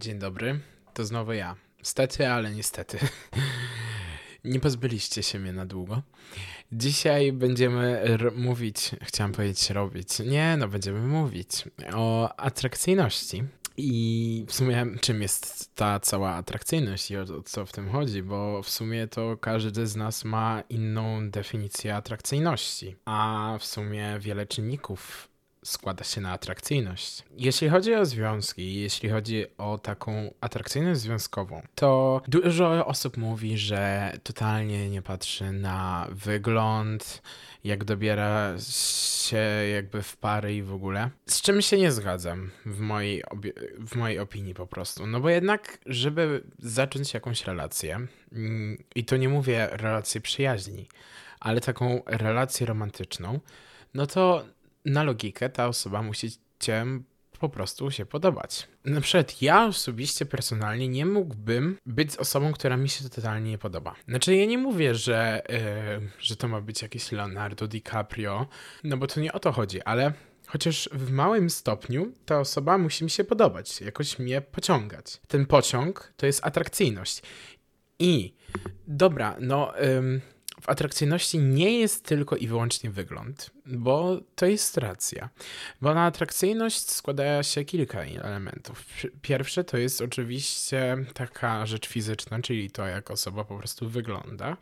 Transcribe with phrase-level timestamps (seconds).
[0.00, 0.60] Dzień dobry,
[0.94, 1.56] to znowu ja.
[1.82, 2.98] Stety, ale niestety.
[4.44, 6.02] Nie pozbyliście się mnie na długo.
[6.72, 8.02] Dzisiaj będziemy
[8.36, 10.18] mówić, chciałam powiedzieć robić.
[10.18, 11.48] Nie, no będziemy mówić
[11.94, 13.44] o atrakcyjności.
[13.76, 18.22] I w sumie czym jest ta cała atrakcyjność i o, o co w tym chodzi,
[18.22, 24.46] bo w sumie to każdy z nas ma inną definicję atrakcyjności, a w sumie wiele
[24.46, 25.28] czynników
[25.66, 27.22] składa się na atrakcyjność.
[27.36, 34.12] Jeśli chodzi o związki, jeśli chodzi o taką atrakcyjność związkową, to dużo osób mówi, że
[34.22, 37.22] totalnie nie patrzy na wygląd,
[37.64, 38.54] jak dobiera
[39.20, 39.38] się
[39.72, 41.10] jakby w pary i w ogóle.
[41.26, 43.22] Z czym się nie zgadzam w mojej,
[43.78, 45.06] w mojej opinii po prostu.
[45.06, 50.88] No bo jednak, żeby zacząć jakąś relację, mm, i to nie mówię relację przyjaźni,
[51.40, 53.40] ale taką relację romantyczną,
[53.94, 54.44] no to
[54.86, 56.86] na logikę ta osoba musi cię
[57.38, 58.68] po prostu się podobać.
[58.84, 63.94] Na przykład ja osobiście, personalnie nie mógłbym być osobą, która mi się totalnie nie podoba.
[64.08, 68.46] Znaczy ja nie mówię, że, yy, że to ma być jakiś Leonardo DiCaprio,
[68.84, 70.12] no bo to nie o to chodzi, ale
[70.46, 75.20] chociaż w małym stopniu ta osoba musi mi się podobać, jakoś mnie pociągać.
[75.28, 77.22] Ten pociąg to jest atrakcyjność.
[77.98, 78.34] I
[78.86, 79.72] dobra, no...
[79.80, 85.28] Yy, w atrakcyjności nie jest tylko i wyłącznie wygląd, bo to jest racja.
[85.80, 88.84] Bo na atrakcyjność składa się kilka elementów.
[89.22, 94.56] Pierwsze to jest oczywiście taka rzecz fizyczna, czyli to, jak osoba po prostu wygląda.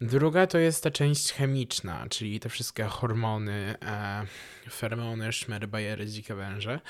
[0.00, 4.26] Druga to jest ta część chemiczna, czyli te wszystkie hormony, e,
[4.70, 6.80] fermony, szmery, bajery, dzikie węże.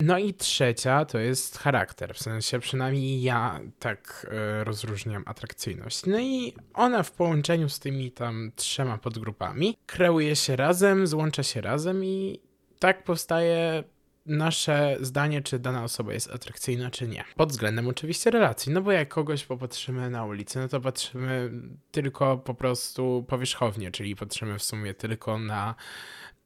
[0.00, 4.26] No i trzecia to jest charakter, w sensie przynajmniej ja tak
[4.60, 6.06] y, rozróżniam atrakcyjność.
[6.06, 11.60] No i ona w połączeniu z tymi tam trzema podgrupami kreuje się razem, złącza się
[11.60, 12.40] razem i
[12.78, 13.84] tak powstaje
[14.26, 17.24] nasze zdanie, czy dana osoba jest atrakcyjna, czy nie.
[17.36, 21.50] Pod względem oczywiście relacji, no bo jak kogoś popatrzymy na ulicy, no to patrzymy
[21.90, 25.74] tylko po prostu powierzchownie, czyli patrzymy w sumie tylko na,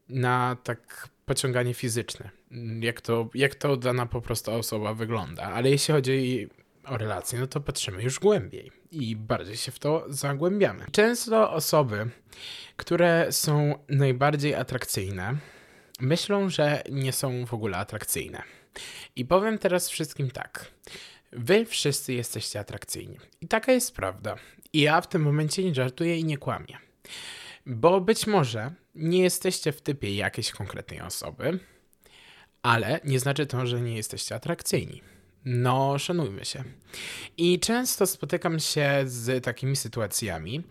[0.09, 2.31] na tak pociąganie fizyczne,
[2.81, 5.43] jak to, jak to dana po prostu osoba wygląda.
[5.43, 6.49] Ale jeśli chodzi
[6.85, 10.87] o relacje, no to patrzymy już głębiej i bardziej się w to zagłębiamy.
[10.93, 12.11] Często osoby,
[12.77, 15.37] które są najbardziej atrakcyjne,
[16.01, 18.43] myślą, że nie są w ogóle atrakcyjne.
[19.17, 20.67] I powiem teraz wszystkim tak.
[21.33, 23.19] Wy wszyscy jesteście atrakcyjni.
[23.41, 24.37] I taka jest prawda.
[24.73, 26.84] I ja w tym momencie nie żartuję i nie kłamię.
[27.67, 31.59] Bo być może nie jesteście w typie jakiejś konkretnej osoby,
[32.63, 35.03] ale nie znaczy to, że nie jesteście atrakcyjni.
[35.45, 36.65] No, szanujmy się.
[37.37, 40.63] I często spotykam się z takimi sytuacjami,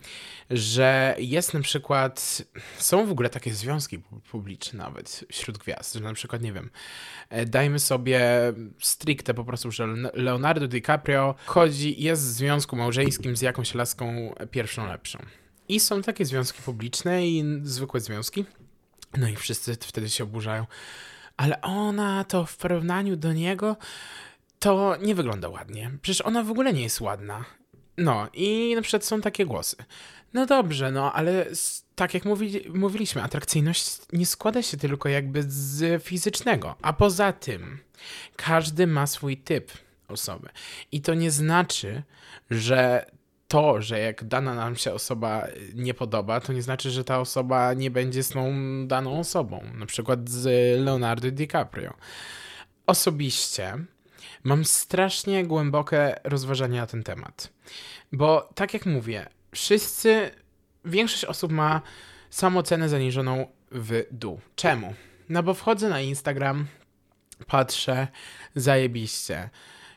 [0.50, 2.42] że jest na przykład,
[2.78, 3.98] są w ogóle takie związki
[4.30, 6.70] publiczne nawet wśród gwiazd, że na przykład, nie wiem,
[7.30, 8.22] e, dajmy sobie
[8.80, 14.86] stricte po prostu, że Leonardo DiCaprio chodzi, jest w związku małżeńskim z jakąś laską pierwszą
[14.86, 15.18] lepszą.
[15.74, 18.44] I są takie związki publiczne i zwykłe związki.
[19.16, 20.66] No i wszyscy wtedy się oburzają.
[21.36, 23.76] Ale ona to w porównaniu do niego
[24.58, 25.90] to nie wygląda ładnie.
[26.02, 27.44] Przecież ona w ogóle nie jest ładna.
[27.96, 29.76] No i na przykład są takie głosy.
[30.34, 31.46] No dobrze, no ale
[31.94, 36.76] tak jak mówi, mówiliśmy, atrakcyjność nie składa się tylko jakby z fizycznego.
[36.82, 37.78] A poza tym,
[38.36, 39.72] każdy ma swój typ
[40.08, 40.48] osoby.
[40.92, 42.02] I to nie znaczy,
[42.50, 43.06] że
[43.54, 47.74] to, że jak dana nam się osoba nie podoba, to nie znaczy, że ta osoba
[47.74, 48.52] nie będzie z tą
[48.86, 49.64] daną osobą.
[49.74, 50.44] Na przykład z
[50.80, 51.94] Leonardo DiCaprio.
[52.86, 53.74] Osobiście
[54.44, 57.52] mam strasznie głębokie rozważania na ten temat.
[58.12, 60.30] Bo tak jak mówię, wszyscy,
[60.84, 61.82] większość osób ma
[62.30, 64.40] samocenę zaniżoną w dół.
[64.56, 64.94] Czemu?
[65.28, 66.66] No bo wchodzę na Instagram,
[67.46, 68.08] patrzę,
[68.54, 69.50] zajebiście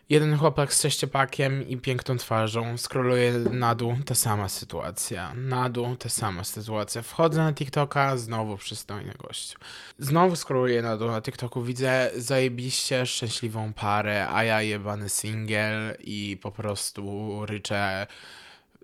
[0.10, 5.34] jeden chłopak z sześciopakiem i piękną twarzą skroluje na dół, ta sama sytuacja.
[5.34, 7.02] Na dół, ta sama sytuacja.
[7.02, 9.60] Wchodzę na TikToka, znowu przystojny gościu.
[10.00, 16.38] Znowu skroluję na dół na TikToku, widzę zajebiście szczęśliwą parę, a ja jebany single i
[16.42, 18.08] po prostu ryczę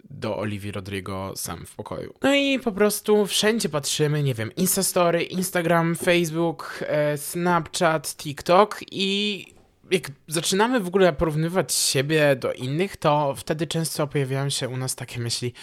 [0.09, 2.13] do Oliwii Rodrigo sam w pokoju.
[2.21, 9.52] No i po prostu wszędzie patrzymy, nie wiem, Instastory, Instagram, Facebook, e, Snapchat, TikTok i
[9.93, 14.95] jak zaczynamy w ogóle porównywać siebie do innych, to wtedy często pojawiają się u nas
[14.95, 15.53] takie myśli,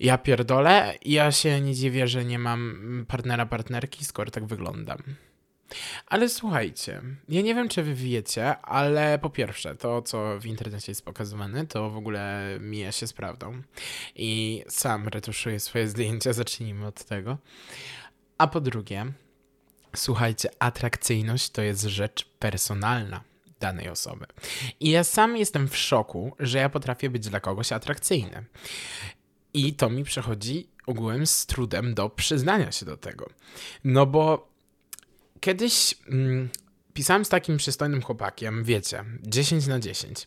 [0.00, 4.98] ja pierdolę, ja się nie dziwię, że nie mam partnera, partnerki, skoro tak wyglądam.
[6.06, 10.92] Ale słuchajcie, ja nie wiem, czy wy wiecie, ale po pierwsze, to co w internecie
[10.92, 13.62] jest pokazywane, to w ogóle mija się z prawdą.
[14.14, 17.38] I sam retuszuję swoje zdjęcia, zacznijmy od tego.
[18.38, 19.06] A po drugie,
[19.96, 24.26] słuchajcie, atrakcyjność to jest rzecz personalna danej osoby.
[24.80, 28.44] I ja sam jestem w szoku, że ja potrafię być dla kogoś atrakcyjny.
[29.54, 33.30] I to mi przychodzi ogółem z trudem do przyznania się do tego.
[33.84, 34.48] No bo
[35.40, 36.48] kiedyś mm,
[36.94, 40.26] pisałem z takim przystojnym chłopakiem, wiecie, 10 na 10.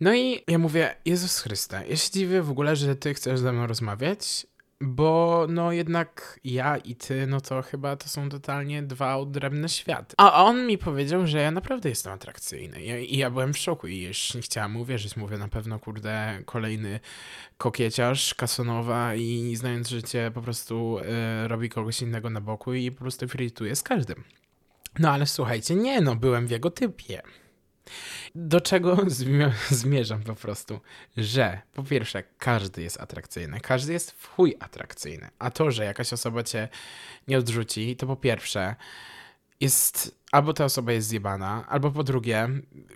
[0.00, 3.52] No i ja mówię, Jezus Chryste, ja się dziwię w ogóle, że ty chcesz ze
[3.52, 4.46] mną rozmawiać,
[4.80, 10.14] bo no jednak ja i ty, no to chyba to są totalnie dwa odrębne światy.
[10.18, 12.82] A on mi powiedział, że ja naprawdę jestem atrakcyjny.
[13.04, 15.16] I ja byłem w szoku i już nie chciałam uwierzyć.
[15.16, 17.00] Mówię, na pewno, kurde, kolejny
[17.58, 22.98] kokieciarz, kasonowa i znając życie po prostu y, robi kogoś innego na boku i po
[22.98, 24.24] prostu flirtuje z każdym.
[24.98, 27.22] No ale słuchajcie, nie no, byłem w jego typie.
[28.34, 28.96] Do czego
[29.70, 30.80] zmierzam po prostu?
[31.16, 35.28] Że po pierwsze, każdy jest atrakcyjny, każdy jest w chuj atrakcyjny.
[35.38, 36.68] A to, że jakaś osoba cię
[37.28, 38.76] nie odrzuci, to po pierwsze
[39.60, 42.48] jest albo ta osoba jest zjebana, albo po drugie,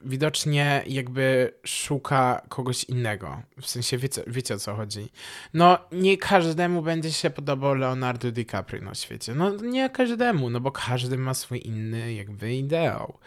[0.05, 3.43] widocznie jakby szuka kogoś innego.
[3.61, 5.09] W sensie wiecie, wiecie o co chodzi.
[5.55, 9.35] No, nie każdemu będzie się podobał Leonardo DiCaprio na świecie.
[9.35, 13.19] No, nie każdemu, no bo każdy ma swój inny jakby ideał.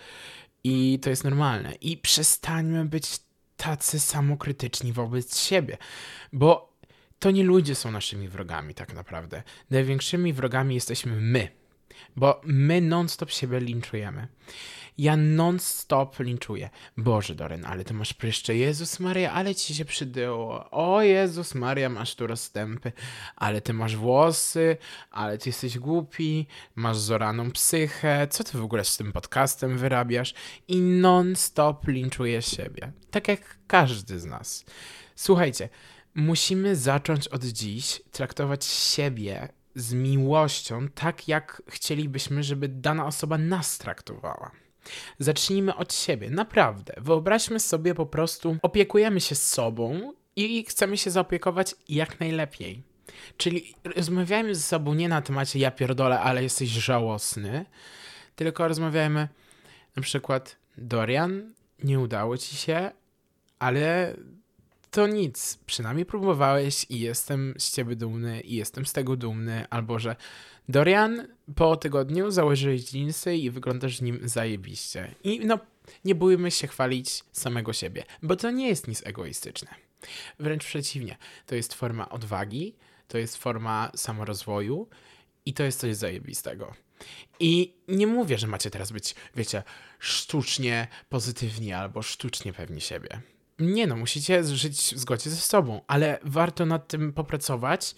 [0.67, 1.73] I to jest normalne.
[1.73, 3.19] I przestańmy być
[3.57, 5.77] tacy samokrytyczni wobec siebie,
[6.33, 6.73] bo
[7.19, 9.43] to nie ludzie są naszymi wrogami, tak naprawdę.
[9.69, 11.47] Największymi wrogami jesteśmy my,
[12.15, 14.27] bo my non-stop siebie linczujemy.
[14.97, 16.69] Ja non-stop linczuję.
[16.97, 18.55] Boże, Doren, ale ty masz pryszcze.
[18.55, 20.69] Jezus Maria, ale ci się przydyło.
[20.71, 22.91] O Jezus Maria, masz tu rozstępy.
[23.35, 24.77] Ale ty masz włosy,
[25.11, 28.27] ale ty jesteś głupi, masz zoraną psychę.
[28.29, 30.33] Co ty w ogóle z tym podcastem wyrabiasz?
[30.67, 32.91] I non-stop linczuję siebie.
[33.11, 34.65] Tak jak każdy z nas.
[35.15, 35.69] Słuchajcie,
[36.15, 43.77] musimy zacząć od dziś traktować siebie z miłością, tak jak chcielibyśmy, żeby dana osoba nas
[43.77, 44.64] traktowała.
[45.19, 46.93] Zacznijmy od siebie, naprawdę.
[46.97, 52.83] Wyobraźmy sobie po prostu, opiekujemy się sobą i chcemy się zaopiekować jak najlepiej.
[53.37, 57.65] Czyli rozmawiajmy ze sobą nie na temacie ja pierdolę, ale jesteś żałosny,
[58.35, 59.27] tylko rozmawiajmy
[59.95, 61.53] na przykład Dorian,
[61.83, 62.91] nie udało ci się,
[63.59, 64.15] ale
[64.95, 65.59] to nic.
[65.65, 70.15] Przynajmniej próbowałeś i jestem z ciebie dumny i jestem z tego dumny, albo że
[70.69, 75.15] Dorian, po tygodniu założyłeś jeansy i wyglądasz nim zajebiście.
[75.23, 75.59] I no,
[76.05, 79.67] nie bójmy się chwalić samego siebie, bo to nie jest nic egoistyczne.
[80.39, 82.75] Wręcz przeciwnie, to jest forma odwagi,
[83.07, 84.87] to jest forma samorozwoju
[85.45, 86.73] i to jest coś zajebistego.
[87.39, 89.63] I nie mówię, że macie teraz być, wiecie,
[89.99, 93.21] sztucznie pozytywni albo sztucznie pewni siebie.
[93.59, 97.95] Nie no, musicie żyć w zgodzie ze sobą, ale warto nad tym popracować,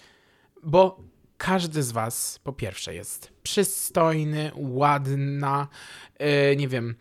[0.64, 1.04] bo
[1.38, 5.68] każdy z was po pierwsze jest przystojny, ładna,
[6.20, 6.96] yy, nie wiem,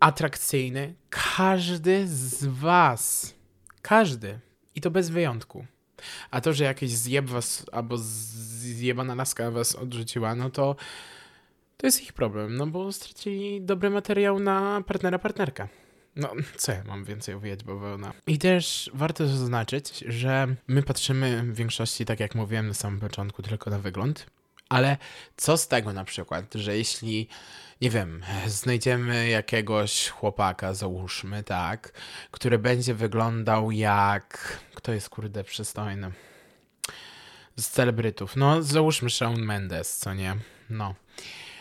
[0.00, 0.94] atrakcyjny.
[1.10, 3.34] Każdy z was.
[3.82, 4.38] Każdy.
[4.74, 5.66] I to bez wyjątku.
[6.30, 10.76] A to, że jakiś zjeb was albo zjebana laska was odrzuciła, no to
[11.76, 15.68] to jest ich problem, no bo stracili dobry materiał na partnera, partnerkę.
[16.18, 18.12] No, co ja mam więcej uwijać bawełna?
[18.26, 23.42] I też warto zaznaczyć, że my patrzymy w większości, tak jak mówiłem na samym początku,
[23.42, 24.26] tylko na wygląd.
[24.68, 24.96] Ale
[25.36, 27.28] co z tego na przykład, że jeśli,
[27.80, 31.92] nie wiem, znajdziemy jakiegoś chłopaka, załóżmy, tak,
[32.30, 34.58] który będzie wyglądał jak.
[34.74, 36.10] Kto jest kurde przystojny?
[37.56, 38.36] Z celebrytów.
[38.36, 40.36] No, załóżmy Shawn Mendes, co nie?
[40.70, 40.94] No.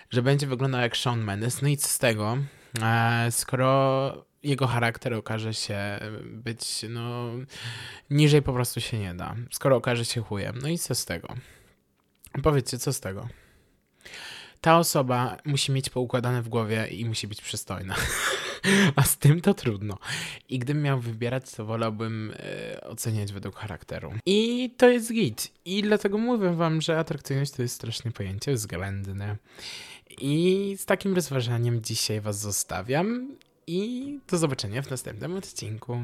[0.10, 1.62] Że będzie wyglądał jak Shawn Mendes.
[1.62, 2.38] No i co z tego,
[2.82, 7.30] e, skoro jego charakter okaże się być, no,
[8.10, 9.36] niżej po prostu się nie da.
[9.52, 10.60] Skoro okaże się chujem.
[10.62, 11.28] No i co z tego?
[12.44, 13.28] Powiedzcie, co z tego?
[14.62, 17.96] Ta osoba musi mieć poukładane w głowie i musi być przystojna.
[18.96, 19.98] A z tym to trudno.
[20.50, 24.14] I gdybym miał wybierać, to wolałbym e, oceniać według charakteru.
[24.26, 25.52] I to jest git.
[25.66, 29.36] I dlatego mówię wam, że atrakcyjność to jest strasznie pojęcie względne.
[30.22, 33.38] I z takim rozważaniem dzisiaj was zostawiam
[33.68, 36.02] i do zobaczenia w następnym odcinku.